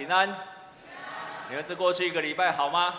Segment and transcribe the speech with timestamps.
[0.00, 0.34] 平安。
[1.50, 2.94] 你们这过去一个礼拜好吗？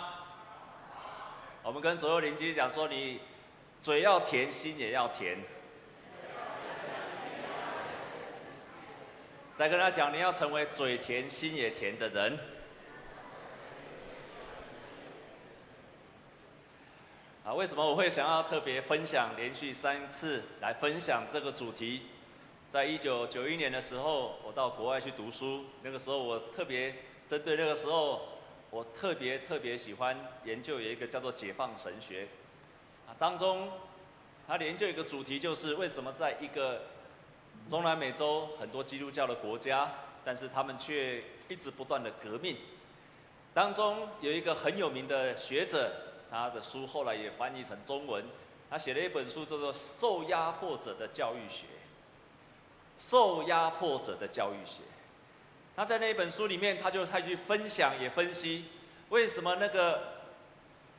[1.64, 3.20] 我们跟左右邻居讲说，你
[3.80, 5.36] 嘴要甜，心也要甜。
[9.52, 12.38] 再跟他讲，你要成为嘴甜心也甜的人。
[17.44, 22.06] 啊，为什么我会想要特别分享，连续三次来分享这个主题？
[22.72, 26.94] 在一九九一年的时候，我到国外去读书，那个时候我特别
[27.28, 28.22] 针对那个时候。
[28.70, 32.26] 我特别特别喜欢研究有一个叫做解放神学，
[33.06, 33.68] 啊，当中
[34.48, 36.84] 他研究一个主题，就是为什么在一个
[37.68, 39.92] 中南美洲很多基督教的国家，
[40.24, 42.56] 但是他们却一直不断的革命。
[43.52, 45.92] 当中有一个很有名的学者，
[46.30, 48.24] 他的书后来也翻译成中文，
[48.70, 51.66] 他写了一本书叫做《受压迫者的教育学》，
[53.02, 54.82] 受压迫者的教育学。
[55.74, 58.66] 他在那一本书里面，他就再去分享也分析，
[59.08, 60.00] 为什么那个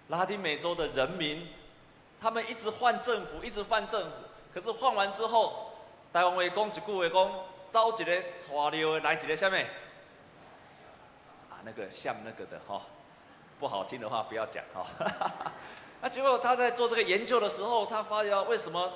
[0.09, 1.47] 拉丁美洲的人民，
[2.19, 4.09] 他们一直换政府，一直换政府，
[4.53, 5.71] 可是换完之后，
[6.11, 7.31] 台湾为公一句为公，
[7.71, 9.65] 招一个带溜的来一个下面，
[11.49, 12.81] 啊，那个像那个的哈，
[13.61, 14.85] 不好听的话不要讲哈。
[16.01, 18.91] 那结果他在做这个研究的时候，他发现为什么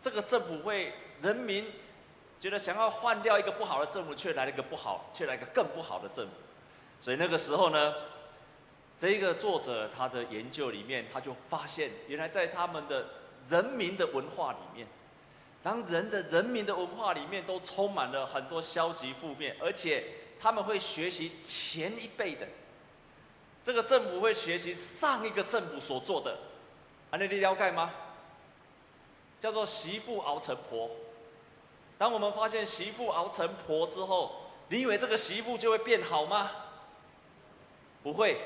[0.00, 1.66] 这个政府会人民。
[2.38, 6.32] 觉得想要换掉一个不好的政府，却来了一个不好，却来一个更不好的政府。
[7.00, 7.94] 所以那个时候呢，
[8.96, 13.06] 这个作者他的研究里面，他就发现，原来在他们的
[13.48, 14.86] 人民的文化里面，
[15.62, 20.04] 当人的人民的文化里面都充满了很多消极负面，而且
[20.38, 22.46] 他们会学习前一辈的
[23.62, 26.32] 这个政府会学习上一个政府所做的，
[27.10, 27.92] 啊，那你了解吗？
[29.40, 30.90] 叫做媳妇熬成婆。
[32.04, 36.50] 当我们发现媳妇熬成婆之后，你以为这个媳妇就会变好吗？
[38.02, 38.36] 不会，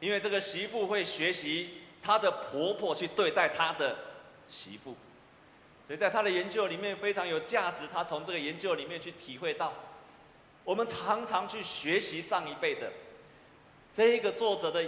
[0.00, 3.96] 因为这个媳妇会学习她的婆婆去对待她的
[4.46, 4.94] 媳妇，
[5.86, 7.88] 所以在她的研究里面非常有价值。
[7.90, 9.72] 她从这个研究里面去体会到，
[10.62, 12.92] 我们常常去学习上一辈的。
[13.90, 14.84] 这一个作者的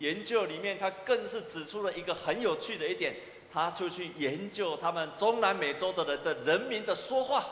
[0.00, 3.16] 研究里面，他更是指出了一个很有趣的一点。
[3.52, 7.44] 他就去研究他们中南美洲的人的人民的说话，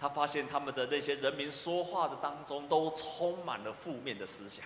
[0.00, 4.64] 他发现他们的那些人民说话的当中都充满了负面的思想，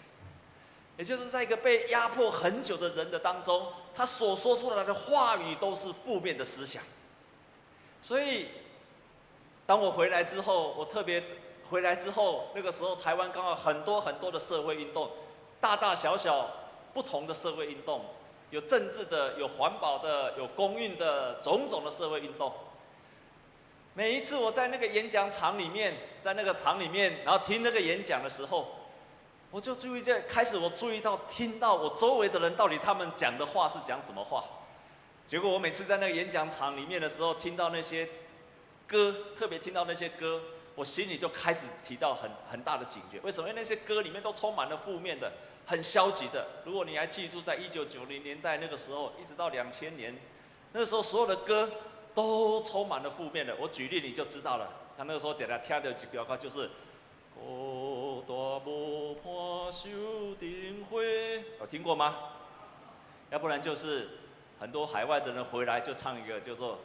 [0.96, 6.82] 也就是在一个被压迫很久的人的当中，他所说出来的话语都是负面的思想。
[8.00, 8.48] 所以，
[9.66, 11.22] 当我回来之后，我特别
[11.68, 15.10] 回来之后，那个时候台湾刚好很多很多的社会运动，
[15.60, 16.50] 大大小小
[16.92, 18.04] 不同的社会运动。
[18.52, 22.52] 有政治的，有环保的，有公运的，种种的社会运动。
[23.94, 28.68] 每一次我在那个演讲场里面，在那个场里面，然后听那个演讲的时候，
[29.50, 34.44] 我就注意在开始，我注意到听到我周围的人到底他们讲的话是讲什么话。
[35.24, 38.06] 结果我每次在那个演讲场里面的时候，听到那些
[38.86, 40.42] 歌，特别听到那些歌，
[40.74, 43.18] 我心里就开始提到很很大的警觉。
[43.20, 43.48] 为什么？
[43.48, 45.32] 因为那些歌里面都充满了负面的。
[45.66, 46.46] 很消极的。
[46.64, 50.16] 如果你还记住，在一九九零年代那个时候，一直到两千年，
[50.72, 51.70] 那个时候所有的歌
[52.14, 53.56] 都充满了负面的。
[53.60, 54.68] 我举例你就知道了。
[54.96, 56.68] 他那个时候点来听的几句歌就是
[57.34, 58.36] “孤单
[58.66, 59.88] 无伴守
[60.38, 61.02] 灯火”，
[61.60, 62.16] 有听过吗？
[63.30, 64.10] 要不然就是
[64.60, 66.78] 很多海外的人回来就唱一个叫做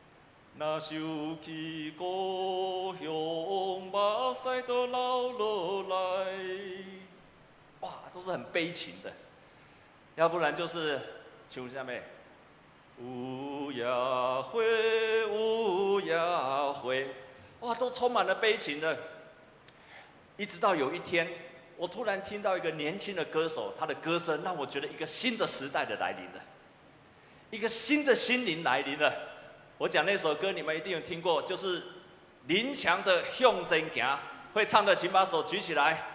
[0.56, 0.98] “那想
[1.44, 6.34] 起故乡，目屎都流落来”。
[8.12, 9.12] 都是很悲情的，
[10.16, 11.00] 要不然就是
[11.48, 12.02] 请问下面，
[12.98, 17.08] 乌鸦灰，乌鸦灰，
[17.60, 18.98] 哇，都充满了悲情的。
[20.36, 21.28] 一直到有一天，
[21.76, 26.42] 我突然听到一个年轻的歌手，他的歌声让我觉得一个新的时代的来临了，
[27.50, 29.12] 一个新的心灵来临了。
[29.78, 31.82] 我讲那首歌，你们一定有听过，就是
[32.46, 34.04] 林强的《向前行》，
[34.52, 36.09] 会唱的请把手举起来。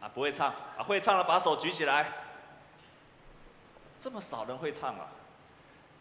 [0.00, 2.12] 啊，不会唱啊，会唱的把手举起来。
[4.00, 5.06] 这么少人会唱啊！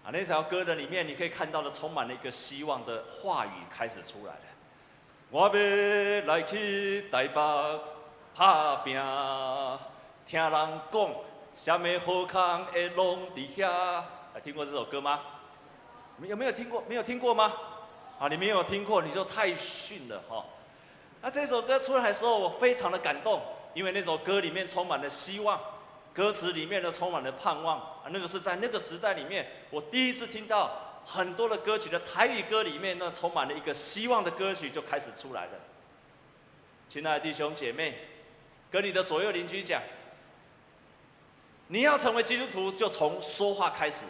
[0.05, 4.41] 啊，那条歌的里面，你可以看到的，充满了一个希望的话语开始出来了。
[5.31, 5.51] 我要
[6.33, 7.81] 来去台北
[8.35, 8.93] 打拼，
[10.27, 10.51] 听人
[10.91, 11.09] 讲，
[11.55, 14.03] 什么好康会拢在遐。
[14.43, 15.21] 听过这首歌吗？
[16.21, 16.83] 有没有听过？
[16.87, 17.51] 没有听过吗？
[18.19, 20.45] 啊，你没有听过，你就太逊了哈。
[21.19, 23.41] 那这首歌出来的时候，我非常的感动。
[23.77, 25.61] 因为那首歌里面充满了希望，
[26.11, 35.51] 歌词里面呢充满了盼望啊，那个是在那个时代里面，我第一次听到很多的歌曲的台语歌里面呢充满了一个希望的歌曲就开始出来了。
[36.89, 37.99] 亲爱的弟兄姐妹，
[38.71, 39.79] 跟你的左右邻居讲，
[41.67, 44.05] 你要成为基督徒，就从说话开始。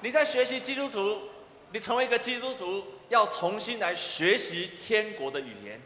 [0.00, 1.22] 你在学习基督徒，
[1.70, 5.80] 你成为一个基督徒，要重新来学习天国的语言。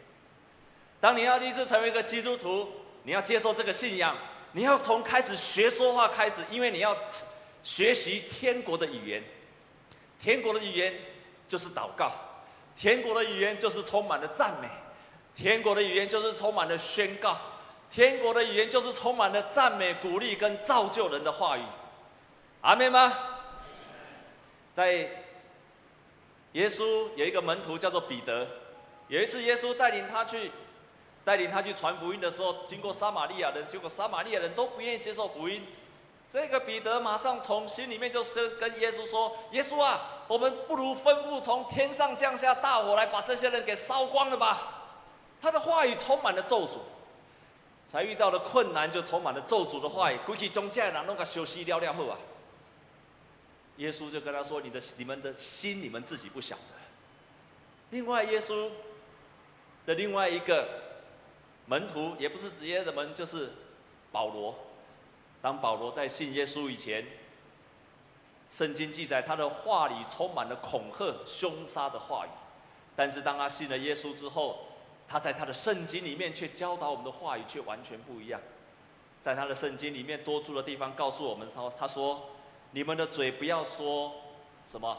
[0.99, 2.69] 当你要立志成为一个基督徒，
[3.05, 4.17] 你要接受这个信仰，
[4.53, 6.97] 你要从开始学说话开始，因为你要
[7.63, 9.23] 学习天国的语言。
[10.19, 10.93] 天国的语言
[11.47, 12.11] 就是祷告，
[12.75, 14.69] 天国的语言就是充满了赞美，
[15.37, 17.39] 天国的语言就是充满了宣告，
[17.91, 21.63] 天国的语言就是充满了赞美、鼓励跟造就人的话语。
[22.63, 23.13] 阿妹吗？
[24.73, 25.09] 在
[26.53, 28.47] 耶稣有一个门徒叫做彼得，
[29.09, 30.51] 有一次耶稣带领他去，
[31.25, 35.67] 带领他去传福音的时候，经过撒玛利亚人，结果撒玛利亚人都不愿意接受福音。
[36.31, 44.85] 这个彼得马上从心里面就是跟耶稣说：“耶稣啊，我们不如吩咐从天上降下大火来把这些人给烧光了吧。”
[45.41, 46.81] 他的话语充满了咒诅，
[47.87, 52.19] 才遇到了困难就充满了咒诅的话语，估计中间人弄个休息了了后啊。
[53.79, 56.63] 耶稣就跟他说：“你的、你们的心，你们自己不晓得。”
[57.91, 58.71] 另外，耶稣
[59.87, 60.69] 的另外一个
[61.67, 63.53] 门徒，也不是直接的门，就是
[64.11, 64.55] 保罗。
[65.41, 67.07] 当保罗在信耶稣以前，
[68.51, 72.31] 圣经记载他的话里充满了恐吓、凶杀的话语。
[72.97, 74.67] 但是当他信了耶稣之后，
[75.07, 78.41] 他在他的圣经里面却教导我们的话语却完全不一样。
[79.23, 82.31] 在他的圣经里面多处的地方告诉我们说：“他说。”
[82.71, 84.13] 你们的嘴不要说
[84.67, 84.97] 什么，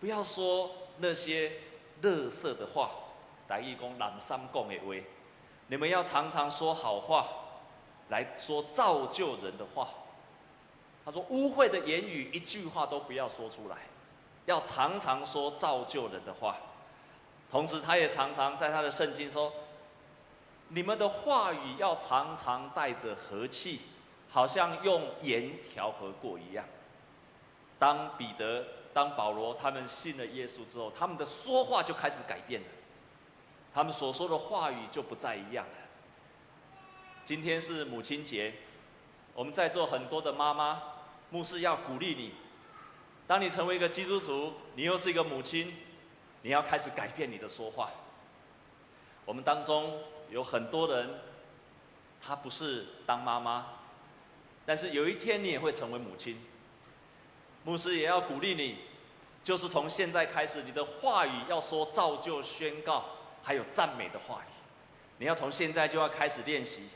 [0.00, 1.52] 不要说那些
[2.02, 2.90] 垃圾的话，
[3.48, 5.04] 来义工揽三共的威。
[5.66, 7.26] 你们要常常说好话，
[8.08, 9.88] 来说造就人的话。
[11.04, 13.76] 他说污秽的言语一句话都不要说出来，
[14.46, 16.56] 要常常说造就人的话。
[17.50, 19.52] 同时，他也常常在他的圣经说，
[20.68, 23.80] 你们的话语要常常带着和气。
[24.30, 26.64] 好像用盐调和过一样。
[27.78, 32.66] 当彼得、当保罗他们信了耶稣之后，他们的说话就开始改变了，
[33.74, 35.72] 他们所说的话语就不再一样了。
[37.24, 38.54] 今天是母亲节，
[39.34, 40.82] 我们在座很多的妈妈，
[41.30, 42.32] 牧师要鼓励你，
[43.26, 45.74] 当你成为一个基督徒，你又是一个母亲，
[46.42, 47.90] 你要开始改变你的说话。
[49.24, 51.20] 我们当中有很多人，
[52.20, 53.66] 他不是当妈妈。
[54.66, 56.40] 但是有一天你也会成为母亲，
[57.64, 58.76] 牧师也要鼓励你，
[59.42, 63.04] 就是从现在开始，你的话语要说造就、宣告，
[63.42, 64.52] 还有赞美的话语，
[65.18, 66.88] 你要从现在就要开始练习。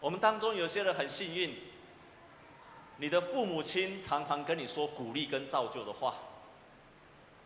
[0.00, 1.54] 我们当中有些人很幸运，
[2.96, 6.14] 你的父母亲常常跟你说鼓励跟造就的话，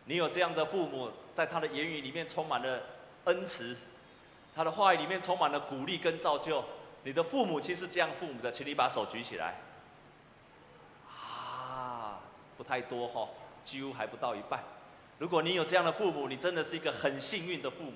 [0.05, 2.81] 你有这样的父母，在他的言语里面充满了
[3.25, 3.77] 恩慈，
[4.55, 6.63] 他的话语里面充满了鼓励跟造就。
[7.07, 9.55] 你的父母亲是这样父母的，请你把手举起来。
[11.07, 12.19] 啊，
[12.57, 13.29] 不太多哈，
[13.63, 14.61] 几乎还不到一半。
[15.17, 17.93] 如果你有这样的父母，你真的是一个很幸运的父母，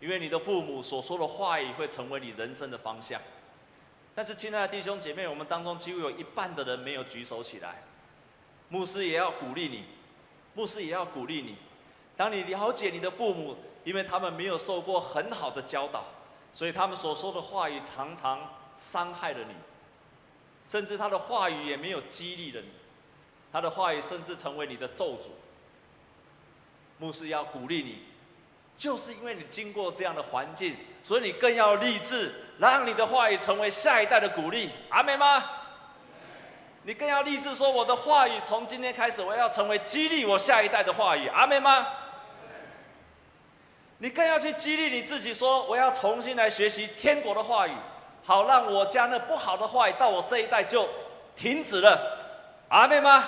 [0.00, 3.22] 因为你的父母所说的话语会成为你人生的方向。
[4.12, 7.84] 但是，亲爱的弟兄姐妹，我们当中几乎有一半的人没有举手起来。
[8.68, 9.84] 牧师也要鼓励你，
[10.54, 11.56] 牧师也要鼓励你。
[12.16, 16.02] 当你了解你的父母，因为他们没有受过很好的教导。
[16.52, 18.38] 所以他们所说的话语常常
[18.76, 19.54] 伤害了你，
[20.66, 22.68] 甚至他的话语也没有激励了你，
[23.50, 25.30] 他的话语甚至成为你的咒诅。
[26.98, 28.02] 牧师要鼓励你，
[28.76, 34.70] 就是因为你经过这样的环境，所以你更要立志，让你的话语成为下一代的鼓励。
[34.90, 35.42] 阿妹吗？
[36.84, 41.28] 你更要立志说，我的话语从今天开始，我要成为激励我下一代的话语。
[41.28, 41.86] 阿妹吗？
[44.02, 47.72] 你更要去激励你自己，说我要重新来学习天国的话语，
[48.24, 50.88] 好让我家那不好的话语到我这一代就
[51.36, 52.18] 停止了。
[52.68, 53.24] 阿们吗？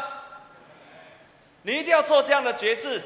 [1.62, 3.00] 你一定要做这样的决志，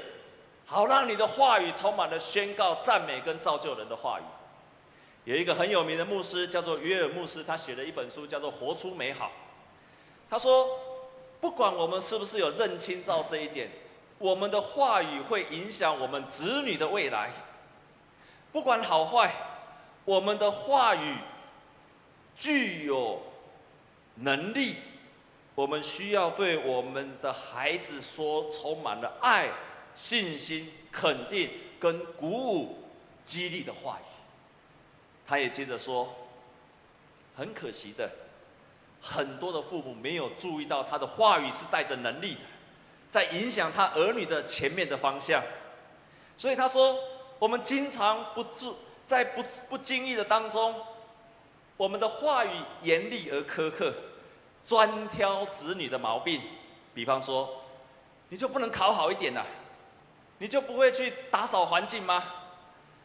[0.65, 4.23] 好让你的话语充满了宣告、赞美跟造就人的话语。
[5.25, 9.27] 有一个很有名的牧师叫做约尔牧师，他写了一本书叫做《活出美好》。
[10.31, 10.67] 他说，
[11.39, 13.71] 不管我们是不是有认清到这一点，
[14.17, 17.31] 我们的话语会影响我们子女的未来。
[18.59, 19.33] 不管好坏，
[20.05, 21.17] 我们的话语
[22.35, 23.23] 具有
[24.17, 24.75] 能力。
[25.55, 29.49] 我们需要对我们的孩子说充满了爱、
[29.95, 31.49] 信心、肯定
[31.79, 32.83] 跟鼓舞、
[33.25, 34.07] 激励的话语。
[35.25, 36.13] 他也接着说，
[37.37, 38.11] 很可惜的，
[39.01, 42.41] 很多的父母没有注意到他的话语是带着能力的，
[43.09, 45.41] 在影响他儿女的前面的方向。
[46.37, 46.99] 所以他说，
[47.39, 48.75] 我们经常不自
[49.07, 50.75] 在不不经意的当中，
[51.77, 52.51] 我们的话语
[52.83, 53.95] 严厉而苛刻，
[54.67, 56.43] 专挑子女的毛病。
[56.95, 57.63] 比方说，
[58.29, 59.45] 你就不能考好一点呐？
[60.39, 62.23] 你就不会去打扫环境吗？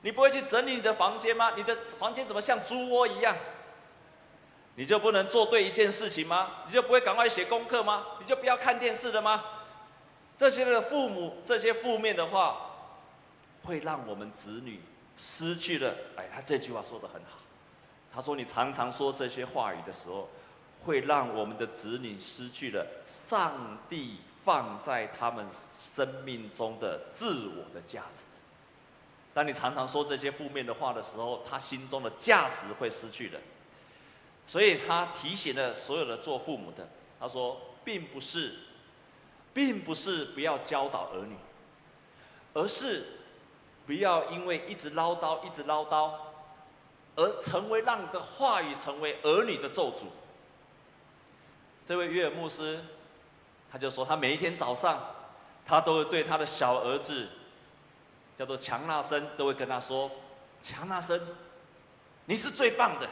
[0.02, 1.54] 你不会去整理你的房间吗？
[1.56, 3.36] 你的房间怎么像猪窝一样？
[4.76, 6.50] 你就不能做对一件事情吗？
[6.66, 8.04] 你就不会赶快写功课吗？
[8.20, 9.44] 你就不要看电视了吗？
[10.36, 12.73] 这些的父母，这些负面的话，
[13.64, 14.80] 会让我们子女
[15.18, 15.96] 失去了。
[16.16, 17.40] 哎，他这句话说得很好。
[18.14, 20.30] 他说：“你常常说这些话语的时候，
[20.82, 28.26] 会让我们的子女失去了上帝放在他们生命中的自我的价值。
[29.34, 33.40] 当你常常说这些负面的话的时候，他心中的价值会失去的。
[34.46, 36.88] 所以他提醒了所有的做父母的，
[37.20, 38.54] 他说，并不是，
[39.54, 41.36] 并不是不要教导儿女，
[42.54, 43.06] 而是
[43.86, 46.12] 不要因为一直唠叨，一直唠叨，
[47.16, 50.06] 而成为让你的话语成为儿女的咒诅。
[51.86, 52.84] 这位约尔牧师，
[53.72, 55.02] 他就说，他每一天早上，
[55.66, 57.28] 他都会对他的小儿子，
[58.36, 60.10] 叫做强纳森，都会跟他说
[60.62, 61.22] ：“强纳森，
[62.26, 63.10] 你是最棒的。”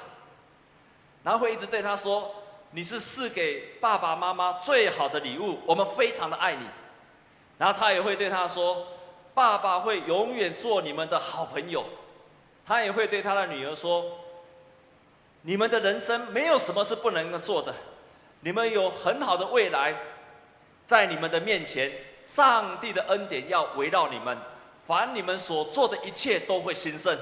[1.24, 2.34] 然后会一直对他说
[2.72, 6.66] ：“你是赐给爸爸妈妈最好的礼物，我们非常的爱你。”
[7.60, 8.88] 然后他也会对他说
[9.34, 11.84] ：“爸爸会永远做你们的好朋友。”
[12.66, 14.06] 他也会对他的女儿说
[15.42, 17.74] ：“你们的人生没有什么是不能够做的，
[18.42, 19.96] 你们有很好的未来，
[20.86, 21.92] 在你们的面前，
[22.24, 24.38] 上帝的恩典要围绕你们，
[24.86, 27.18] 凡你们所做的一切都会兴盛。”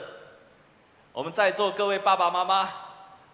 [1.13, 2.69] 我们在座各位爸爸妈妈。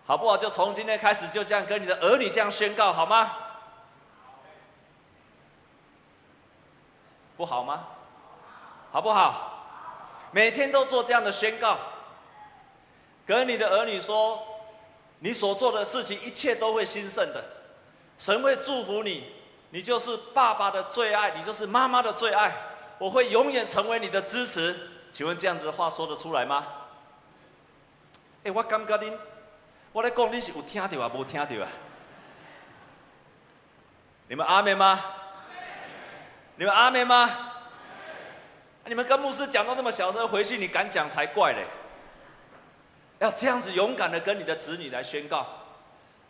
[0.08, 0.38] 好不好？
[0.38, 3.36] 就从今天开始，就这样跟你的儿女这样宣告，好吗？
[7.36, 7.88] 不好吗？
[8.96, 9.52] 好不好？
[10.32, 11.78] 每天都做这样的宣告，
[13.26, 14.42] 跟你的儿女说，
[15.20, 17.44] 你所做的事情一切都会兴盛的，
[18.18, 19.34] 神会祝福你，
[19.72, 22.56] 你就是爸爸的最爱，你就是妈妈的最爱，
[22.98, 24.74] 我会永远成为你的支持。
[25.12, 26.66] 请问这样子的话说得出来吗？
[28.46, 29.12] 哎，我感觉你。
[29.92, 31.68] 我来讲，你是有听到啊，无听到啊？
[34.30, 35.04] 你们阿妹吗？
[36.56, 37.52] 你们阿妹吗？
[38.88, 41.66] 你们跟牧师讲到那么小声，回去你敢讲才怪嘞！
[43.20, 45.46] 要这样子勇敢的跟你的子女来宣告。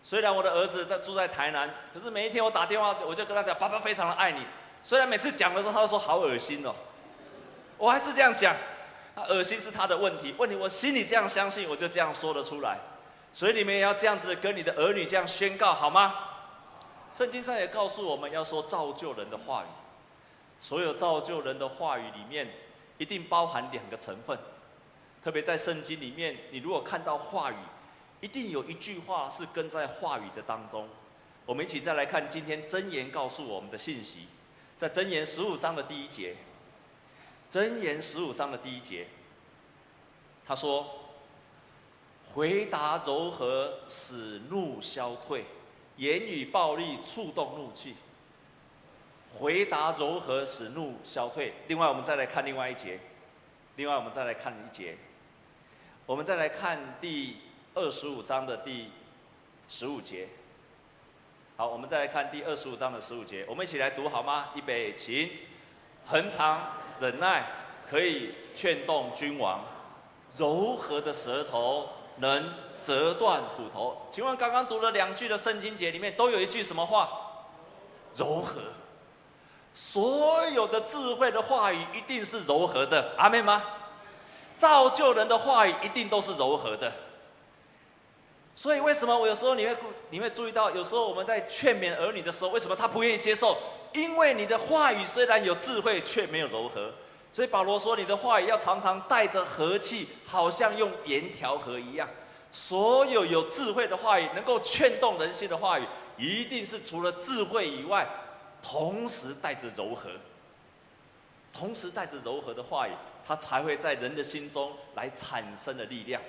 [0.02, 4.46] 虽然我的儿子在住在台南，可是每一天我打电话，我就跟他讲，爸爸非常的爱你。
[4.84, 6.74] 虽然每次讲的时候，他都说好恶心哦，
[7.78, 8.56] 我还是这样讲。
[9.16, 12.78] 他恶心是他的问题，问题我心里这样相信，我就这样说得出来。
[13.34, 16.14] 所以你们也要这样子跟你的儿女这样宣告，好吗？
[17.14, 19.85] 圣经上也告诉我们要说造就人的话语。
[20.60, 22.50] 所有造就人的话语里面，
[22.98, 24.38] 一定包含两个成分。
[25.24, 27.56] 特别在圣经里面，你如果看到话语，
[28.22, 30.88] 一定有一句话是跟在话语的当中。
[31.46, 34.28] 我们一起再来看今天箴言告诉我们的信息，
[34.78, 36.36] 在箴言十五章的第一节。
[37.52, 39.08] 箴言十五章的第一节，
[40.46, 41.02] 他说。
[42.34, 45.44] 回答柔和，使怒消退；
[45.96, 47.96] 言语暴力，触动怒气。
[49.38, 51.54] 回答柔和，使怒消退。
[51.68, 53.00] 另外，我们再来看另外一节。
[53.76, 54.98] 另外，我们再来看一节。
[56.06, 57.42] 我们再来看第
[57.74, 58.90] 二十五章的第
[59.68, 60.30] 十五节。
[61.58, 63.46] 好，我们再来看第二十五章的十五节。
[63.48, 64.50] 我们一起来读好吗？
[64.56, 65.32] 预备，起。
[66.06, 67.46] 恒常忍耐，
[67.90, 69.60] 可以劝动君王；
[70.38, 71.90] 柔和的舌头。
[72.18, 74.08] 能折断骨头。
[74.10, 77.10] 请问刚刚读了两句的圣经节里面，都有一句什么话？
[78.16, 78.62] 柔和。
[79.76, 83.62] 所有的智慧的话语一定是柔和的，阿们吗？
[84.58, 86.92] 造就人的话语一定都是柔和的。
[88.56, 89.76] 所以为什么我有时候你会
[90.10, 93.58] 你会注意到，有时候我们在劝勉儿女的时候，为什么他不愿意接受？
[93.92, 96.90] 因为你的话语虽然有智慧，却没有柔和。
[97.34, 102.08] 所以保罗说：“你的话语要常常带着和气，好像用盐调和一样。
[102.50, 105.86] 所有有智慧的话语，能够劝动人心的话语，
[106.18, 108.08] 一定是除了智慧以外，
[108.68, 110.10] 同时带着柔和。
[111.54, 112.92] 同时带着柔和的话语，
[113.24, 116.20] 它才会在人的心中来产生的力量。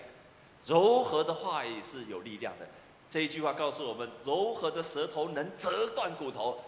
[0.66, 2.68] 柔和的话语是有力量的。
[3.08, 6.60] 这一句话告诉我们：柔和的舌头能折断骨头。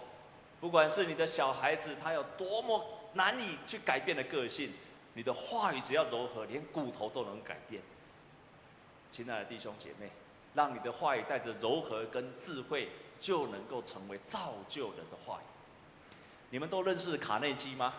[0.58, 2.84] 不管是你的小孩子，他有多么……”
[3.14, 4.70] 难以去改变的个性，
[5.14, 7.82] 你的话语只要柔和，连骨头都能改变。
[9.10, 10.10] 亲爱的弟兄姐妹，
[10.54, 15.57] 让你的话语带着柔和跟智慧，就能够成为造就人的话语。
[16.50, 17.92] 你们都认识卡内基吗？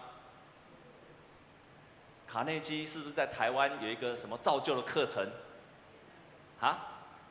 [2.27, 5.27] 卡内基是不是在台湾有一个什么造就的课程？
[6.59, 6.77] 啊，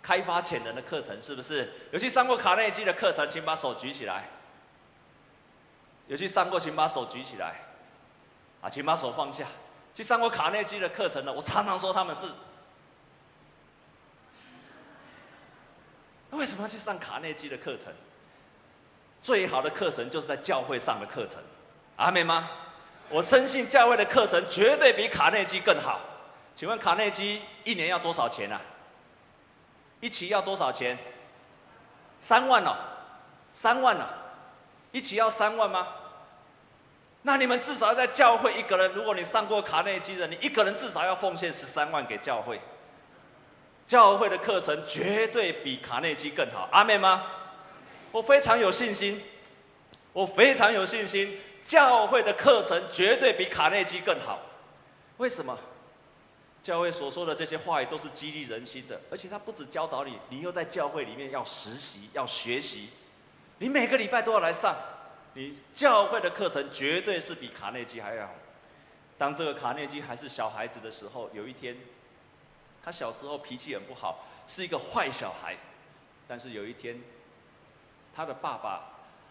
[0.02, 1.72] 开发潜能的课程是不是？
[1.92, 4.28] 有去上过卡内基的课程，请把手举起来。
[6.06, 7.60] 有去上过，请把手举起来。
[8.60, 9.46] 啊，请把手放下。
[9.94, 12.32] 去上过卡内基的课程的，我常常说他们是。
[16.30, 17.92] 为什么要去上卡内基的课程？
[19.28, 21.35] 最好的课程就是在教会上的课程，
[21.97, 22.49] 阿们吗？
[23.11, 26.00] 我深信教会的课程绝对比卡内基更好。
[26.54, 28.58] 请问卡内基一年要多少钱啊？
[30.00, 30.97] 一期要多少钱？
[32.18, 32.75] 三万哦，
[33.52, 34.06] 三万哦，
[34.92, 35.88] 一期要三万吗？
[37.20, 42.58] 那你们至少要在教会一个人，如果你上过卡内基的，你一个人至少要奉献十三万给教会。
[43.87, 47.26] 教会的课程绝对比卡内基更好，阿们吗？
[48.12, 49.23] 我非常有信心，
[50.12, 54.41] 我非常有信心，教会的课程绝对比卡内基更好。
[55.19, 55.59] 为什么？
[56.61, 62.88] 教会所说的这些话语都是激励人心的，而且他不止教导你，你又在教会里面要实习、要学习，
[63.59, 64.77] 你每个礼拜都要来上，
[65.35, 68.35] 你教会的课程绝对是比卡内基还要好。
[69.17, 71.77] 当这个卡内基还是小孩子的时候，有一天。
[72.81, 75.55] 他小时候脾气很不好，是一个坏小孩。
[76.27, 76.99] 但是有一天，
[78.18, 78.82] 他的爸爸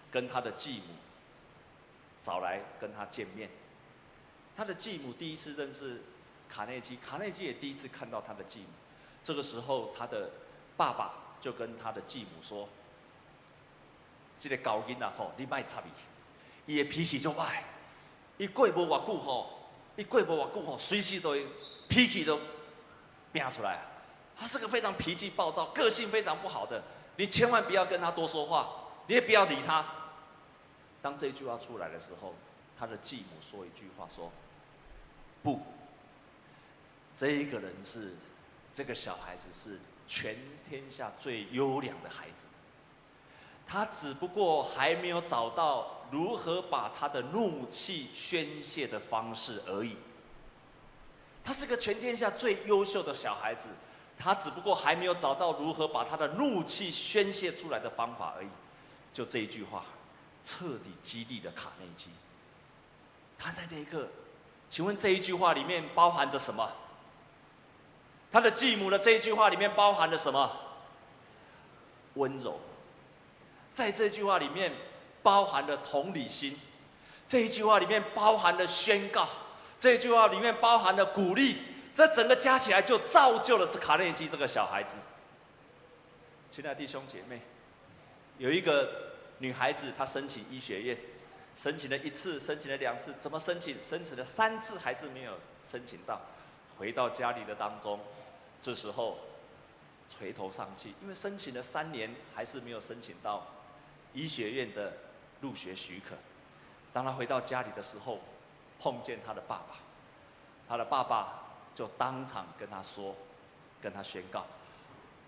[0.09, 0.95] 跟他的继母
[2.21, 3.49] 找来跟他见面。
[4.55, 6.01] 他的继母第一次认识
[6.47, 8.67] 卡内基，卡内基也第一次看到他的继母。
[9.25, 10.29] 这个时候，他的
[10.77, 12.69] 爸爸就跟他的继母说
[14.39, 15.83] ：“这个高音啊，吼，你别插
[16.65, 17.65] 伊，伊的脾气就坏。
[18.37, 21.35] 伊过无偌久吼，伊过无偌久吼，随时都
[21.89, 22.39] 脾气都。”
[23.33, 23.81] 变出来，
[24.37, 26.81] 他是个非常脾气暴躁、个性非常不好的，
[27.17, 28.69] 你千万不要跟他多说话，
[29.07, 29.85] 你也不要理他。
[31.01, 32.33] 当这句话出来的时候，
[32.77, 34.31] 他的继母说一句话说
[35.43, 35.59] ：“不，
[37.15, 38.13] 这一个人是
[38.73, 40.37] 这个小孩子是全
[40.69, 42.47] 天下最优良的孩子，
[43.65, 49.97] 他只不过还没有找到如何把他的怒气宣泄的方式而已。”
[51.43, 53.69] 他是个全天下最优秀的小孩子，
[54.19, 58.47] 他只不过还没有找到如何把他的怒气宣泄出来的方法而已。
[59.13, 59.83] 就这一句话，
[60.43, 62.09] 彻底激励了卡内基。
[63.37, 64.07] 他在那一刻，
[64.69, 66.71] 请问这一句话里面包含着什么？
[68.31, 70.51] 他的继母的这一句话里面包含着什么？
[72.15, 72.59] 温柔。
[73.73, 74.73] 在这句话里面
[75.21, 76.59] 包含了同理心，
[77.27, 79.27] 这一句话里面包含了宣告。
[79.79, 81.57] 这句话里面包含了鼓励，
[81.97, 84.97] 这整个加起来就造就了卡内基这个小孩子。
[86.51, 87.41] 亲爱的弟兄姐妹，
[88.37, 88.87] 有一个
[89.39, 90.95] 女孩子，她申请医学院，
[91.55, 93.81] 申请了一次，申请了两次，怎么申请？
[93.81, 95.33] 申请了三次还是没有
[95.67, 96.21] 申请到。
[96.77, 97.99] 回到家里的当中，
[98.61, 99.17] 这时候
[100.07, 103.43] 垂头丧气，因为申请了三年还是没有申请到
[104.13, 104.93] 医学院的
[105.41, 106.15] 入学许可。
[106.93, 108.19] 当她回到家里的时候，
[108.79, 109.77] 碰见他的爸爸，
[110.69, 111.46] 他的爸爸
[111.77, 113.15] 就当场跟他说，
[113.79, 114.47] 跟他宣告：“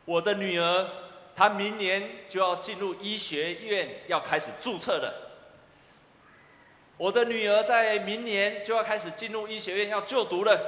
[0.03, 0.89] 我的女儿，
[1.35, 5.13] 她明年就要进入医学院，要开始注册了。
[6.97, 10.59] 我的女儿在明年就要开始进入医学院，要就读了。”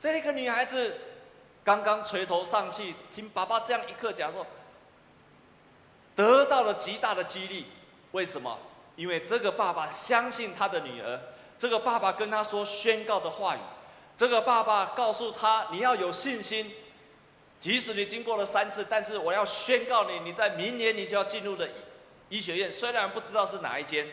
[0.00, 0.96] 这个女孩子
[1.62, 4.46] 刚刚垂头丧气，听爸爸这样一刻讲说，
[6.14, 7.66] 得到了极大的激励。
[8.12, 8.58] 为什么？
[8.94, 11.20] 因为这个爸爸相信他的女儿，
[11.58, 13.58] 这个爸爸跟他说宣告的话语，
[14.16, 16.70] 这个爸爸告诉他，你要有信心，
[17.58, 21.68] 即使你经过了三次，但是我要宣告你，你在明年你就要进入的
[22.28, 24.06] 医学院，虽然不知道是哪一间，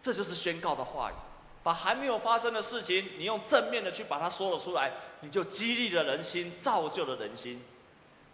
[0.00, 1.14] 这就是宣告的话语，
[1.62, 7.62] 把还没有发生的事情，你用正面的去把它说了出来，你就激励了人心，造就了人心。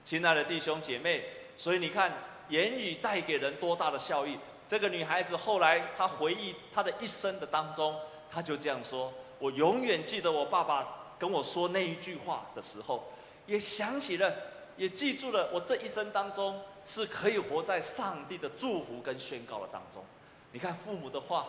[0.03, 1.25] 亲爱的弟兄姐妹，
[1.57, 2.12] 所以你看，
[2.49, 4.38] 言语带给人多大的效益。
[4.66, 7.95] 这个女孩子后来，她回忆她的一生的当中，
[8.31, 10.87] 他就这样说：“我永远记得我爸爸
[11.19, 13.05] 跟我说那一句话的时候，
[13.47, 14.33] 也想起了，
[14.77, 20.05] 也记住了，我这一生当中是可以活在上帝的祝福跟宣告的当中。
[20.53, 21.47] 你看父母的话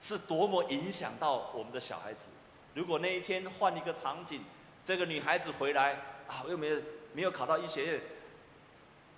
[0.00, 2.30] 是多么影响到我们的小孩子。
[2.74, 4.44] 如果那一天换一个场景，
[4.84, 5.92] 这个女孩子回来
[6.26, 6.80] 啊，又没有
[7.12, 8.00] 没有考到医学院。”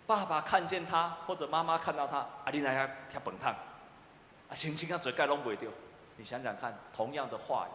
[0.07, 3.53] 爸爸看见她，或者妈妈看到她，啊，你来下吃饭汤，
[4.49, 5.69] 啊，心情啊，嘴盖拢袂掉。
[6.17, 7.73] 你想想看，同样的话语，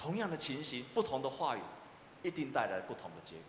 [0.00, 1.60] 同样的情形，不同的话语，
[2.22, 3.44] 一定带来不同的结果。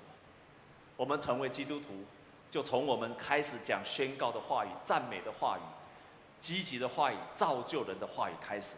[0.97, 2.05] 我们成为基督徒，
[2.49, 5.61] 就从我们开始讲宣告的话语、赞美的话语、
[6.39, 8.77] 积极的话语、造就人的话语开始。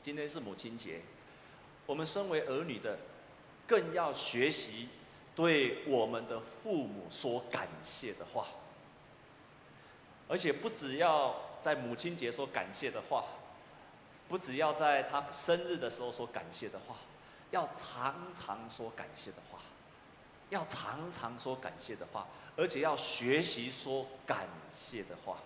[0.00, 1.00] 今天是母亲节，
[1.86, 2.98] 我们身为儿女的，
[3.66, 4.88] 更要学习
[5.34, 8.46] 对我们的父母说感谢的话，
[10.28, 13.24] 而且不只要在母亲节说感谢的话，
[14.32, 16.96] 不只要在他生日的时候说感谢的话，
[17.50, 19.58] 要常常说感谢的话，
[20.48, 25.36] 要常常说感谢的话，而且要学习说感谢的话，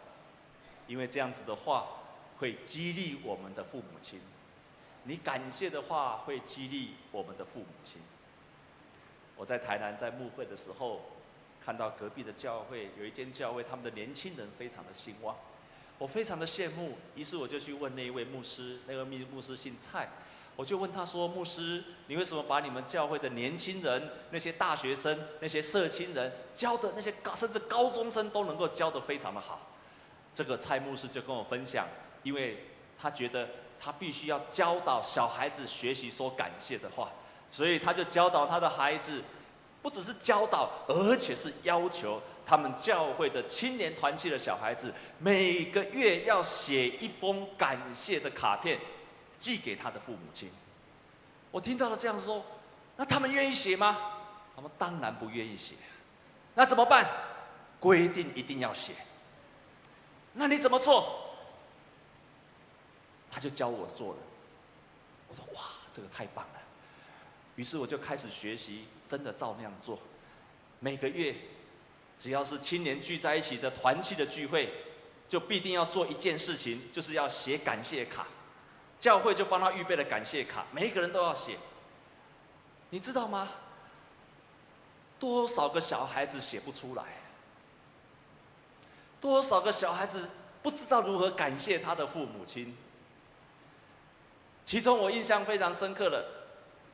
[0.86, 1.88] 因为这样子的话
[2.38, 4.20] 会激励我们的父母亲。
[5.02, 8.00] 你感谢的话会激励我们的父母亲。
[9.34, 11.00] 我在台南在牧会的时候，
[11.60, 15.34] 看到隔壁的教会有一间教会，他们的年轻人非常的兴旺，
[15.98, 16.96] 我非常的羡慕。
[17.14, 20.08] 于是我就去问那一位牧师，那位牧牧师姓蔡，
[20.54, 29.72] 我就问他说：“牧师，你为什么把你们教会的年轻人、那些大学生、那些社青人教的那些高甚至高中生都能够教得非常的好？”
[30.34, 31.86] 这个蔡牧师就跟我分享，
[32.22, 32.66] 因为
[32.98, 33.48] 他觉得。
[33.78, 37.12] 他必须要教导小孩子学习说感谢的话，
[37.50, 39.22] 所以他就教导他的孩子，
[39.82, 48.78] 不只是教导，而且是要求他们教会的青年团契的小孩子每个月要写一封感谢的卡片，
[49.36, 50.48] 寄给他的父母亲。
[51.50, 52.44] 我听到了这样说，
[52.96, 53.98] 那他们愿意写吗？
[54.54, 55.74] 他们当然不愿意写。
[56.54, 57.06] 那怎么办？
[57.80, 58.94] 规定一定要写。
[60.32, 61.22] 那你怎么做？
[63.30, 64.18] 他就教我做了，
[65.28, 66.60] 我说哇，这个太棒了。
[67.56, 69.98] 于是我就开始学习，真的照那样做。
[70.78, 71.34] 每个月，
[72.16, 74.72] 只要是青年聚在一起的团契的聚会，
[75.28, 78.26] 就必定要做一件事情，就是要写感谢卡。
[78.98, 81.58] 教会就帮他预备了感谢卡，每一个人都要写。
[82.88, 83.48] 你知道吗？
[85.18, 87.04] 多少个小孩子写不出来？
[89.20, 90.30] 多少个小孩子
[90.62, 92.74] 不知道如何感谢他的父母亲？
[94.64, 96.26] 其中我印象非常深刻的，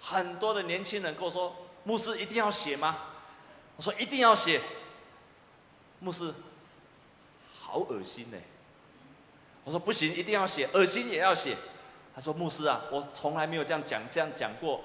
[0.00, 1.54] 很多的年轻人跟我说
[1.84, 2.96] ：“牧师一定要写吗？”
[3.76, 4.60] 我说：“一定要写。”
[6.02, 6.34] 牧师，
[7.54, 8.36] 好恶心呢。
[9.62, 11.56] 我说：“不行，一定要写，恶心也要写。”
[12.12, 14.80] 他说：“牧师啊，我从来没有这样讲，这样讲过，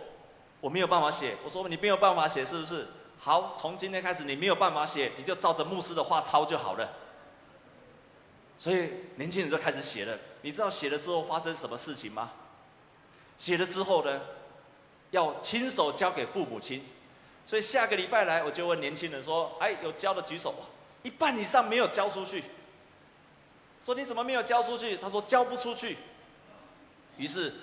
[0.62, 2.88] 我没有办法写。”我说：“你没有办法写是不是？
[3.18, 6.88] 好，从今天开始你没有办法写，你就照着牧师的话抄就好了。”
[8.60, 10.16] 所以年轻人就开始写了。
[10.44, 12.32] 你知道写了之后发生什么事情吗？
[13.40, 14.22] 写了之后呢，
[15.10, 16.86] 要亲手交给父母亲，
[17.48, 20.54] 所以下个礼拜来我就问年轻人说：“哎，有交的举手。”
[21.08, 22.43] 一半以上没有交出去。
[23.82, 24.98] 说你怎么没有交出去？
[24.98, 25.98] 他说交不出去。
[27.15, 27.54] 于是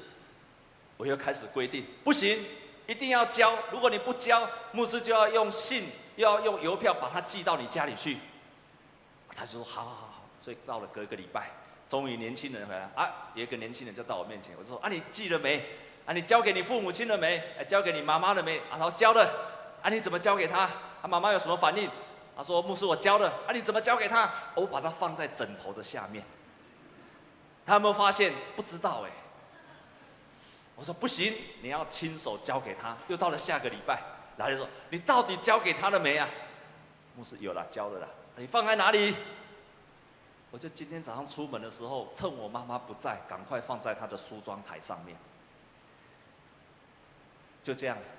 [0.97, 2.43] 我又开始规定，不行，
[2.87, 3.53] 一定要交。
[3.71, 5.85] 如果你不交，牧师就要用信，
[6.17, 8.17] 又要用邮票把它寄到你家里去。
[9.37, 11.51] 他就说：“好好好。”所以到了隔个礼拜。
[11.87, 13.31] 终于年轻人回来啊！
[13.35, 15.63] 有一个年轻人就到我面前，我就说：啊，你寄了没？
[16.07, 17.37] 啊，你交给你父母亲了没？
[17.59, 18.57] 哎，交给你妈妈了没？
[18.71, 19.23] 啊，他说交了。
[19.83, 20.71] 啊，你怎么交给他？
[21.03, 21.91] 他妈妈有什么反应？
[22.37, 23.31] 他说：牧师，我交了。
[23.47, 24.31] 啊，你怎么交给他？
[24.55, 26.25] 我把它放在枕头的下面。
[27.65, 28.33] 他有没有发现？
[28.57, 29.11] 不知道哎。
[30.77, 32.97] 我说不行，你要亲手交给他。
[33.07, 34.03] 又到了下个礼拜，
[34.37, 36.29] 然后就说：你到底交给他了没啊？
[37.17, 38.09] 牧师有了，交了啦。
[38.37, 39.15] 你放在哪里？
[40.51, 45.17] 我就今天早上出门的时候，趁我妈妈不在，赶快放在她的梳妆台上面。
[47.63, 48.13] 就这样子，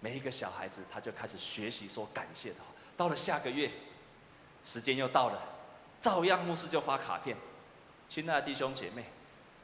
[0.00, 2.71] 每一个小孩子他就开始学习说感谢的话。
[2.96, 3.70] 到了下个月，
[4.62, 5.42] 时间又到了，
[6.00, 7.36] 照样牧师就发卡片。
[8.08, 9.04] 亲爱的弟兄姐妹，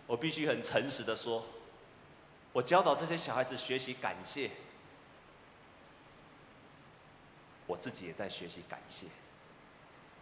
[0.07, 1.45] 我必须很诚实的说，
[2.53, 4.51] 我教导这些小孩子学习感谢，
[7.67, 9.07] 我自己也在学习感谢。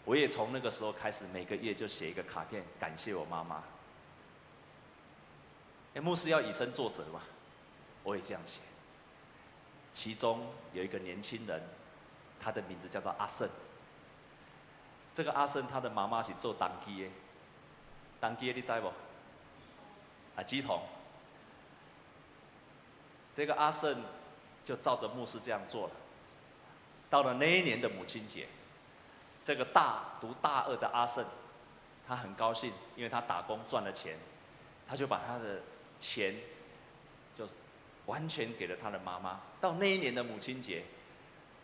[0.05, 3.63] 我也从那个时候开始，每个月就写一个卡片，感谢我妈妈。
[5.95, 7.23] 哎，牧师要以身作则嘛，
[8.03, 8.61] 我也这样写。
[9.93, 11.63] 其中有一个年轻人，
[12.41, 13.49] 他的名字叫做阿胜。
[15.15, 17.11] 这个阿胜他的妈妈是做当机的，
[18.21, 18.89] 当机的你知不？
[18.89, 20.83] 啊，乩童。
[23.35, 24.03] 这个阿胜
[24.65, 25.93] 就照着牧师这样做了。
[27.09, 28.47] 到了那一年的母亲节。
[29.45, 31.25] 这个大读大二的阿胜，
[32.05, 34.19] 他很高兴，因为他打工赚了钱，
[34.89, 35.63] 他就把他的
[36.01, 36.35] 钱，
[37.33, 37.55] 就是
[38.07, 39.41] 完全给了他的妈妈。
[39.61, 40.83] 到那一年的母亲节，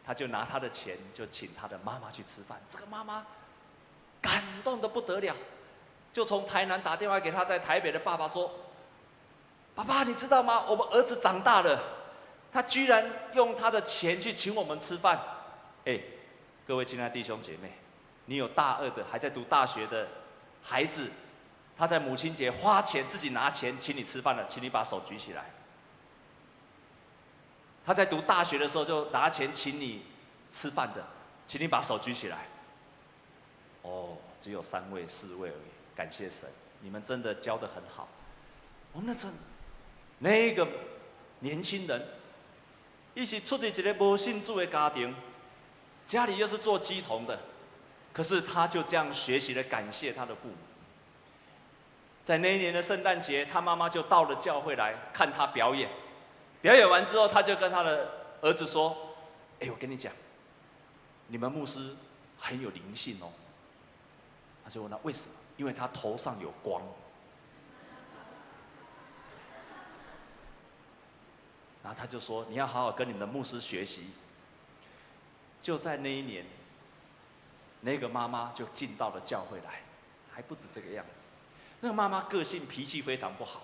[0.05, 2.61] 他就拿他的钱，就请他的妈妈去吃饭。
[2.69, 3.27] 这个妈妈
[4.21, 5.35] 感动得不得了，
[6.13, 8.53] 就从台南打电话给他在台北的爸爸说
[9.75, 10.65] ：“爸爸，你知道吗？
[10.69, 11.81] 我们儿子长大了，
[12.53, 15.21] 他居然用他的钱去请我们吃饭。”
[15.87, 16.01] 哎。
[16.65, 17.73] 各位亲爱的弟兄姐妹，
[18.27, 20.07] 你有大二的还在读大学的
[20.63, 21.11] 孩子，
[21.77, 25.51] 他在母亲节花钱自己拿钱请你吃饭了，请你把手举起来。
[27.85, 30.05] 他在读大学的时候就拿钱请你
[30.51, 31.05] 吃饭的，
[31.47, 32.47] 请你把手举起来。
[33.83, 36.49] 哦，只有三位、四位而已，感谢神，
[36.81, 38.09] 你们真的教得很好。
[38.93, 39.33] 我们那真，
[40.19, 40.67] 那个
[41.41, 42.01] 年轻人，
[43.15, 45.13] 一起出的一个无信主的家庭，
[46.07, 47.41] 家里又是做乩童的，
[48.13, 50.55] 可是他就这样学习了感谢他的父母。
[52.23, 55.91] 在那一年的圣诞节，他妈妈就到了教会来看他表演。
[56.63, 58.09] 表演完之后，他就跟他的
[58.41, 58.97] 儿子说
[59.61, 60.13] ：“哎，我跟你讲，
[61.27, 61.95] 你们牧师
[62.39, 63.31] 很有灵性哦。”
[64.65, 65.35] 他就问他为什么？
[65.57, 66.81] 因为他头上有光。
[71.83, 74.11] 然后他就说：“你要好好跟你们的牧师学习。”
[75.61, 76.47] 就在那一年，
[77.81, 79.83] 那个妈妈就进到了教会来，
[80.33, 81.27] 还不止这个样子。
[81.81, 83.63] 那个妈妈个性脾气非常不好。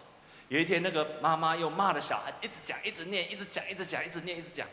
[0.48, 4.66] 有一天，那个妈妈又骂了小孩子，一直讲，一直念，一直讲，一直讲，一直念，一直讲。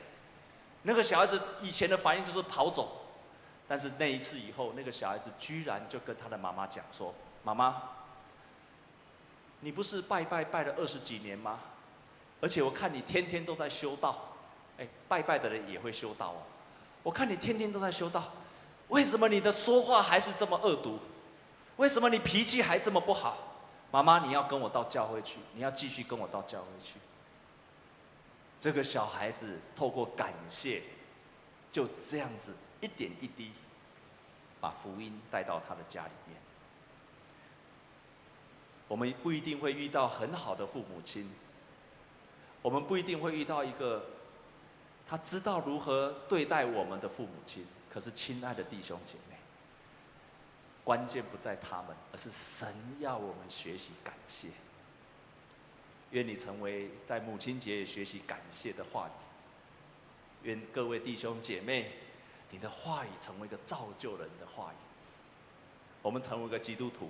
[0.83, 3.07] 那个小孩子以前的反应就是跑走，
[3.67, 7.81] 但是那一次以后，那个小孩子居然就跟他的妈妈讲说：“妈妈，
[9.59, 11.59] 你不是拜拜拜了二十几年吗？
[12.39, 14.33] 而且我看你天天都在修道，
[14.77, 16.37] 哎，拜拜的人也会修道哦。
[17.03, 18.31] 我看你天天都在修道，
[18.87, 20.99] 为什么你的说话还是这么恶毒？”
[21.77, 23.37] 为什么你脾气还这么不好？
[23.91, 26.99] 妈妈，你要跟我到教会去，你要继续跟我到教会去。
[28.59, 30.81] 这个小孩子透过感谢，
[31.71, 33.51] 就这样子一点一滴，
[34.59, 36.37] 把福音带到他的家里面。
[38.87, 41.31] 我们不一定会遇到很好的父母亲，
[42.61, 44.05] 我们不一定会遇到一个
[45.07, 47.65] 他知道如何对待我们的父母亲。
[47.89, 49.34] 可是，亲爱的弟兄姐妹。
[50.85, 54.49] 关键不在他们，而是神要我们学习感谢。
[56.11, 60.47] 愿你成为在母亲节也学习感谢的话语。
[60.47, 61.91] 愿各位弟兄姐妹，
[62.51, 64.75] 你的话语成为一个造就人的话语。
[66.03, 67.09] 我们成为一个基督徒，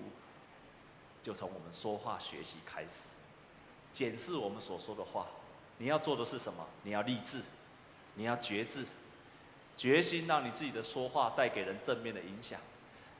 [1.21, 3.15] 就从我们说话学习开始，
[3.91, 5.27] 检视我们所说的话。
[5.77, 6.65] 你要做的是什么？
[6.83, 7.41] 你要立志，
[8.13, 8.85] 你要决志，
[9.75, 12.57] 决心让你自己的说话带给人正面的影响。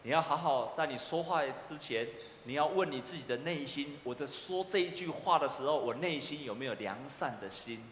[0.06, 2.08] 你要好好在你说话之前，
[2.44, 7.84] 你要问你自己的内心：我在说这一句话的时候，我内心有没有良善的心？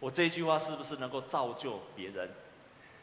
[0.00, 2.28] 我这句话是不是能够造就别人？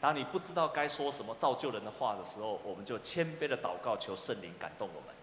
[0.02, 5.14] 当你不知道该说什么造就人的话的时候，我们就谦卑的祷告，求圣灵感动我们。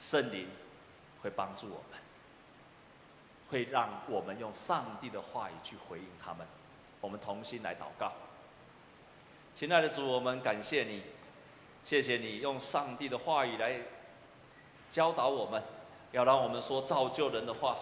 [0.00, 0.48] 圣灵
[1.20, 2.00] 会帮助我们，
[3.50, 6.46] 会让我们用上帝的话语去回应他们。
[7.02, 8.14] 我们同心来祷告，
[9.54, 11.02] 亲爱的主，我们感谢你。
[11.86, 13.78] 谢谢你用上帝的话语来
[14.90, 15.62] 教导我们，
[16.10, 17.76] 要让我们说造就人的话，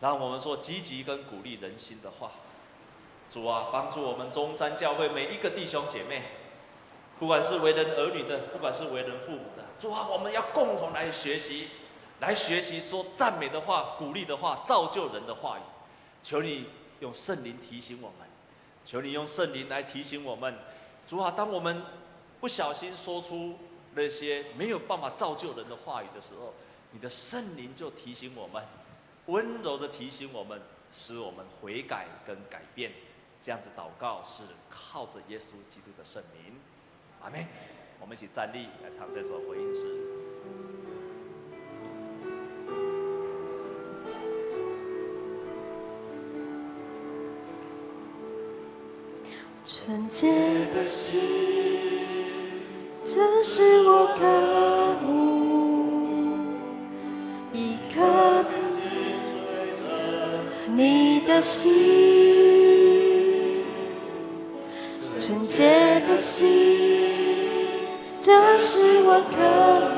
[0.00, 2.30] 让我们说积极跟鼓励人心的话。
[3.28, 6.22] 主啊，帮助我们中山教会每一个弟兄姐妹，
[7.18, 11.68] 不管是为人儿女的，不管是为人父母的，主啊，我们要共同来学习，
[12.20, 15.62] 来学习说赞美的话、鼓励的话、造就人的话语。
[16.22, 16.64] 求你
[17.00, 18.26] 用圣灵提醒我们，
[18.86, 20.56] 求你用圣灵来提醒我们。
[21.06, 21.82] 主啊，当我们
[22.40, 23.56] 不小心说出
[23.94, 26.54] 那些没有办法造就人的话语的时候，
[26.92, 28.62] 你的圣灵就提醒我们，
[29.26, 32.92] 温柔的提醒我们，使我们悔改跟改变。
[33.40, 36.54] 这样子祷告是靠着耶稣基督的圣名，
[37.20, 37.46] 阿门。
[38.00, 40.04] 我们一起站立来唱这首回应诗。
[49.64, 52.17] 纯洁的心。
[53.10, 54.20] 这是我渴
[55.02, 55.08] 慕，
[57.54, 58.44] 一颗
[60.76, 61.72] 你的心，
[65.18, 66.46] 纯洁的心，
[68.20, 69.38] 这是我渴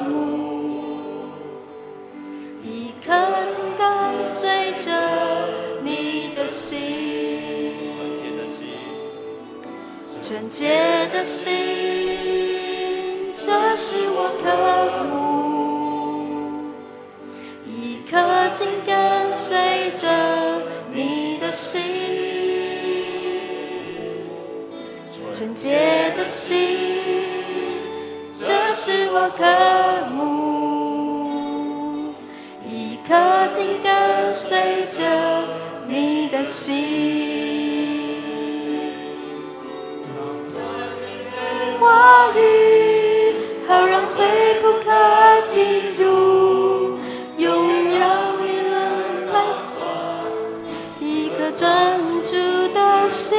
[0.09, 1.33] 慕，
[2.63, 3.13] 一颗
[3.51, 4.89] 紧跟随着
[5.83, 7.75] 你的心，
[10.23, 12.00] 纯洁的心。
[13.51, 14.45] 这是我渴
[15.11, 16.71] 慕，
[17.67, 20.07] 一颗紧跟随着
[20.93, 21.83] 你的心，
[25.33, 26.79] 纯洁的心。
[28.41, 29.45] 这是我渴
[30.15, 32.15] 慕，
[32.65, 35.03] 一颗紧跟随着
[35.89, 37.41] 你的心。
[48.71, 48.89] 来
[51.01, 52.37] 一颗专注
[52.75, 53.39] 的心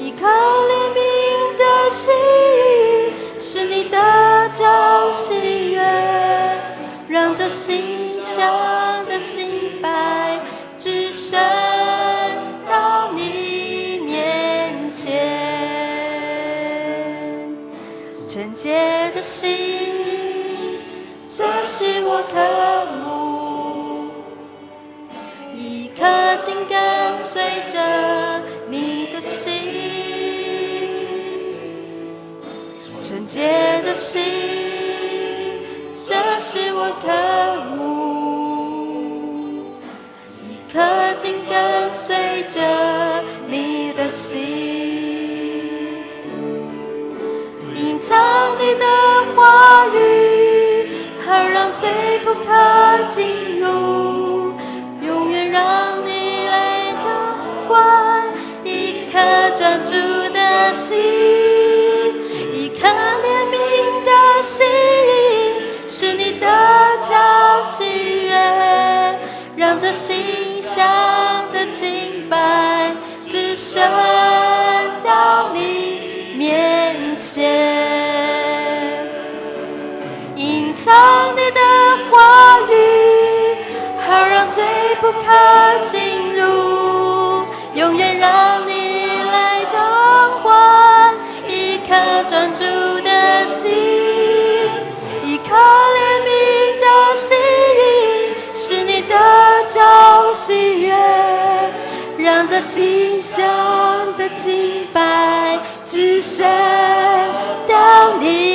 [0.00, 0.26] 一颗
[0.68, 1.00] 黎明
[1.56, 2.14] 的心
[3.38, 3.98] 是你的
[7.08, 8.20] 让这心
[9.08, 9.18] 的
[12.68, 15.08] 到你面前
[18.26, 19.77] 纯洁的心
[21.38, 22.34] 这是我渴
[22.98, 24.10] 慕。
[25.54, 25.88] 紧
[26.40, 27.78] 紧跟随着
[28.68, 29.52] 你的心，
[33.04, 34.20] 纯洁的心，
[36.02, 37.06] 这是我渴
[37.76, 37.78] 慕。
[40.42, 42.60] 一颗紧跟随着
[43.46, 44.40] 你的心，
[47.76, 48.84] 隐藏你的
[49.36, 49.98] 话语，
[51.80, 52.44] 最不可
[53.08, 54.52] 进入，
[55.00, 57.08] 永远让你来掌
[57.68, 58.24] 管。
[58.64, 59.06] 一。
[59.10, 59.18] 颗
[59.56, 59.94] 专注
[60.34, 60.98] 的心，
[62.52, 63.56] 一颗怜悯
[64.04, 64.66] 的心，
[65.86, 66.46] 是你得
[67.02, 69.18] 着喜悦，
[69.56, 72.92] 让这心香的敬拜
[73.26, 73.82] 直升
[75.02, 75.47] 到
[81.50, 81.60] 的
[82.10, 82.72] 话语，
[84.06, 84.64] 好让罪
[85.00, 85.24] 不可
[85.82, 89.80] 进入，永远让你来掌
[90.42, 91.14] 管
[91.46, 91.94] 一颗。
[92.28, 92.62] 专注
[93.00, 93.70] 的心，
[95.22, 96.28] 一颗怜悯
[96.78, 97.36] 的心，
[98.52, 99.14] 是你得
[99.66, 100.94] 着喜悦，
[102.18, 103.42] 让这心香
[104.18, 106.46] 的敬拜直升
[107.66, 108.47] 到你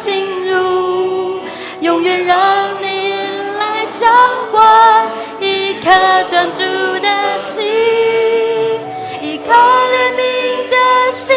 [0.00, 1.40] 进入，
[1.82, 3.12] 永远让你
[3.58, 3.84] 来。
[3.90, 4.08] 掌
[4.52, 5.06] 管
[5.40, 5.90] 一颗
[6.26, 6.62] 专注
[7.00, 7.66] 的心，
[9.20, 10.22] 一颗怜悯
[10.70, 10.76] 的
[11.10, 11.36] 心，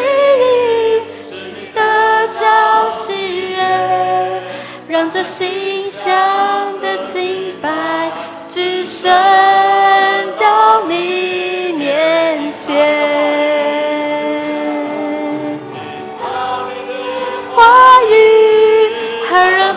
[1.73, 3.57] 得着喜悦，
[4.87, 6.15] 让这心香
[6.79, 8.11] 的敬拜
[8.47, 9.11] 直升
[10.39, 13.33] 到你面前。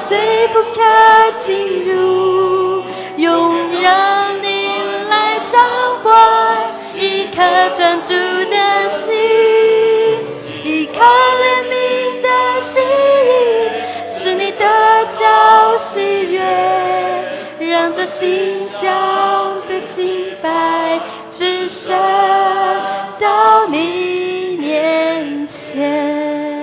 [0.07, 2.83] 最不可进入。
[3.16, 5.59] 用让你来掌
[6.03, 6.12] 管
[6.95, 7.42] 一颗
[7.75, 9.14] 专注的心，
[10.62, 12.83] 一颗怜悯的心，
[14.12, 14.66] 是你得
[15.11, 16.42] 着喜悦，
[17.59, 18.92] 让这心香
[19.66, 21.97] 的敬拜直升
[23.19, 26.56] 到你面前。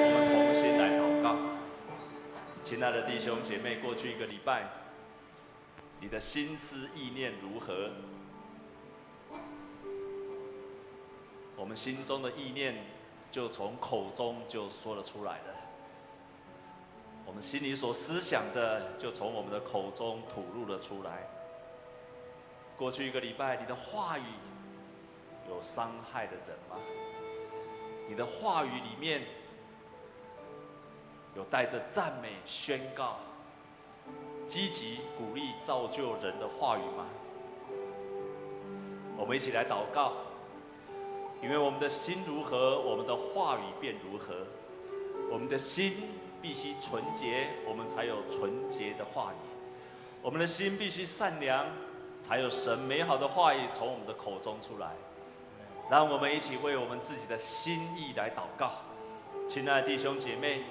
[2.83, 4.67] 亲爱的弟兄姐妹，过去一个礼拜。
[6.01, 7.91] 你的心思意念如何？
[11.55, 12.75] 我们心中的意念，
[13.31, 15.55] 就从口中就说了出来了。
[17.25, 21.25] 我们心里所思想的，就从我们的口中吐露了出来。
[22.75, 24.23] 过去一个礼拜，你的话语
[25.47, 26.75] 有伤害的人吗？
[28.09, 29.21] 你的话语里面
[31.35, 33.17] 有带着赞美宣告？
[34.45, 37.05] 积极鼓励造就人的话语吗？
[39.15, 40.13] 我们一起来祷告，
[41.41, 44.45] 因为我们的心如何，我们的话语便如何。
[45.31, 45.93] 我们的心
[46.41, 49.37] 必须纯洁，我们才有纯洁的话语。
[50.21, 51.65] 我们的心必须善良，
[52.21, 54.91] 才有神美好的话语从我们的口中出来。
[55.89, 58.71] 让我们一起为我们自己的心意来祷告，
[59.47, 60.63] 亲爱的弟兄姐妹，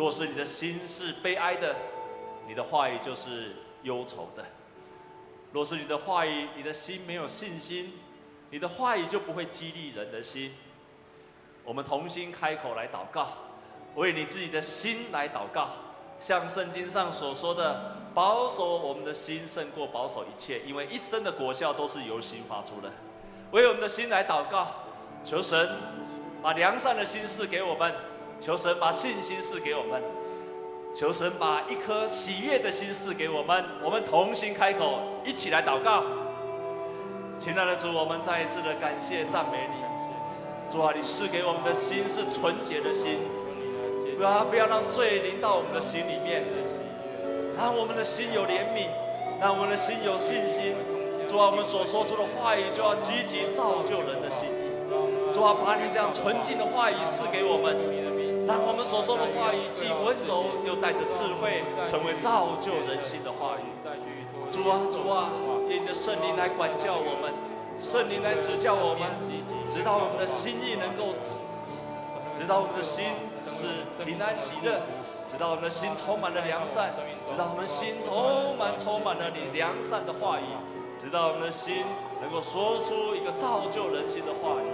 [0.00, 1.76] 若是你的心是悲哀的，
[2.48, 4.42] 你的话语就是忧愁的。
[5.52, 7.92] 若是你的话语，你的心没有信心，
[8.48, 10.54] 你的话语就不会激励人的心。
[11.64, 13.28] 我们同心开口来祷告，
[13.94, 15.68] 为你自己的心来祷告，
[16.18, 22.90] 像圣经上所说的，保守我们的心胜过保守一切，因为一生的果效都是由心发出的。
[23.50, 24.66] 为我们的心来祷告，
[25.22, 25.76] 求神
[26.40, 27.94] 把良善的心赐给我们，
[28.40, 30.02] 求神把信心赐给我们。
[30.92, 36.02] 求神把一颗喜悦的心赐给我们，我们同心开口，一起来祷告。
[37.38, 39.84] 亲爱的主，我们再一次的感谢赞美你。
[40.68, 43.20] 主啊，你赐给我们的心是纯洁的心，
[44.16, 46.42] 不要不要让罪临到我们的心里面，
[47.56, 48.88] 让我们的心有怜悯，
[49.40, 50.74] 让我们的心有信心。
[51.28, 54.48] 主啊，我们所说出的话语就要积极造就人的心。
[55.32, 57.76] 主啊，把你这样纯净的话语赐给我们，
[58.50, 63.62] 让我们所说的话语既温柔又带着智慧，成为造就人心的话语。
[64.50, 65.30] 主啊，主啊，
[65.68, 67.30] 愿你的圣灵来管教我们，
[67.78, 69.06] 圣灵来指教我们，
[69.70, 71.14] 直到我们的心意能够，
[72.34, 73.04] 直到我们的心
[73.46, 74.82] 是平安喜乐，
[75.30, 76.90] 直到我们的心充满了良善，
[77.22, 80.50] 直到我们心充满充满了你良善的话语，
[80.98, 81.86] 直到我们的心
[82.20, 84.66] 能够说出一个造就人心的话语。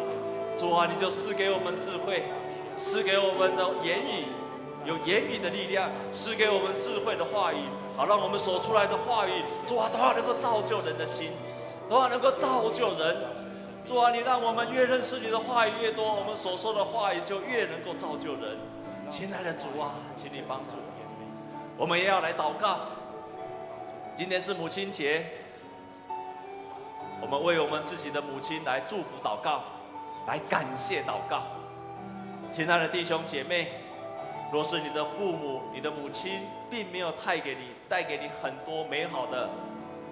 [0.56, 2.24] 主啊，你就赐给我们智慧。
[2.76, 4.26] 赐给我们的言语，
[4.84, 7.58] 有言语的力量；赐给我们智慧的话语，
[7.96, 11.32] 好让我们所出来的话语，主啊，都要能够造就人的心，
[11.88, 13.16] 都要能够造就人。
[13.84, 18.58] 主啊，你让我们越认识你的话语越多，我们所说的话语就越能够造就人。
[19.08, 20.82] 亲爱的主啊，请你帮助我
[21.18, 21.28] 们，
[21.78, 22.80] 我们也要来祷告。
[24.14, 25.26] 今天是母亲节，
[27.20, 29.62] 我们为我们自己的母亲来祝福祷告，
[30.26, 31.42] 来感谢祷告。
[32.50, 33.68] 亲爱的弟兄姐妹，
[34.50, 39.50] 若是你的父母、你的母亲并没有带给你、带给你很多美好的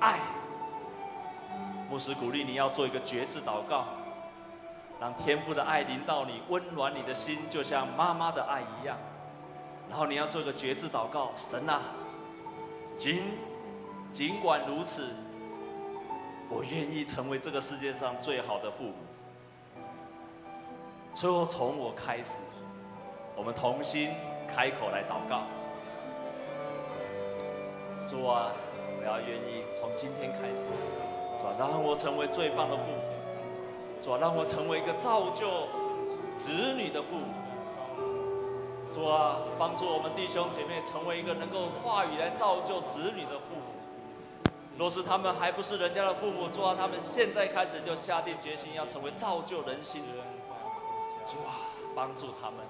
[0.01, 0.19] 爱，
[1.89, 3.87] 牧师鼓励你要做一个决志祷告，
[5.01, 8.99] 让天父的爱临到你，温暖你的心，就像妈妈的爱一样。
[9.89, 11.81] 然后你要做一个决志祷告，神啊，
[12.97, 13.23] 尽
[14.13, 15.15] 尽管如此，
[16.51, 18.95] 我愿意成为这个世界上最好的父母。
[21.15, 22.41] 最后从我开始，
[23.37, 24.11] 我们同心
[24.49, 25.45] 开口来祷告。
[28.05, 28.51] 主啊，
[28.99, 30.71] 我要愿意从今天开始，
[31.39, 32.99] 主啊，让我成为最棒的父母。
[34.03, 35.69] 主啊，让我成为一个造就
[36.35, 37.33] 子女的父母。
[38.93, 44.51] 主啊，帮助我们弟兄姐妹成为一个能够话语来造就子女的父母。
[44.77, 50.34] 若是他们还不是人家的父母，主啊，他们现在开始就下定决心要成为造就人心的人。
[51.27, 51.57] 主啊，
[51.95, 52.65] 帮助他们，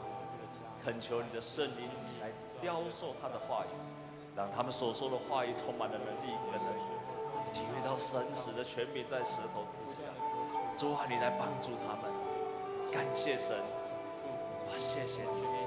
[0.83, 1.89] 恳求你的圣灵
[2.21, 2.31] 来
[2.61, 3.75] 雕塑他的话语，
[4.37, 6.73] 让他们所说的话语充满了能力跟能，
[7.53, 10.03] 体会到神使的权柄在舌头之下。
[10.77, 12.13] 主啊，你来帮助他们，
[12.93, 13.57] 感谢神，
[14.59, 15.64] 主啊，谢谢你。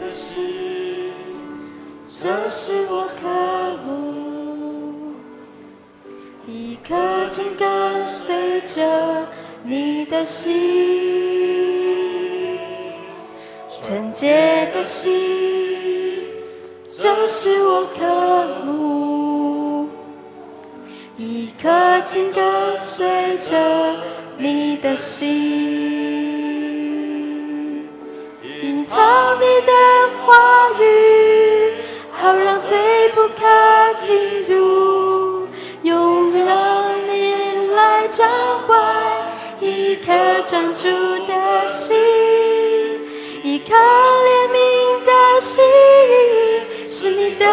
[0.00, 1.12] 的心，
[2.16, 3.28] 这是我渴
[3.84, 5.14] 慕，
[6.46, 9.26] 一颗紧跟随着
[9.62, 10.52] 你的心。
[13.82, 15.12] 纯洁的心，
[16.96, 19.88] 这是我渴慕，
[21.18, 23.96] 一颗紧跟随着
[24.38, 26.03] 你的心。
[39.94, 40.12] 一颗
[40.44, 40.88] 专注
[41.24, 41.96] 的心，
[43.44, 45.62] 一颗怜悯的心，
[46.90, 47.46] 是你的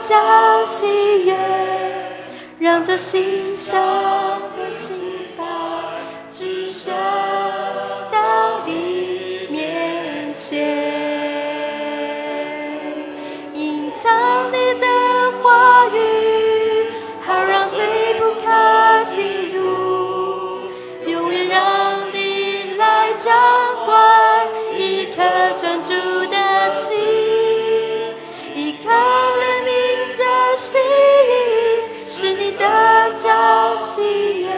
[0.00, 0.86] 脚喜
[1.24, 1.36] 悦，
[2.60, 3.76] 让这心上
[4.56, 4.92] 的翅
[5.36, 5.46] 膀
[6.30, 6.94] 只剩
[33.28, 34.50] 小喜悦，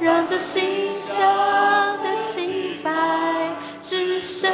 [0.00, 2.90] 让这心上的清白
[3.80, 4.52] 只剩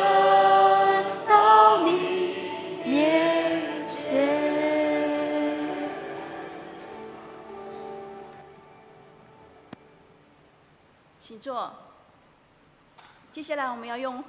[1.26, 2.34] 到你
[2.84, 4.28] 面前。
[11.18, 11.72] 请坐。
[13.32, 14.22] 接下来我们要用。